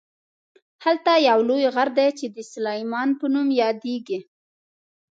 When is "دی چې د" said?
1.97-2.37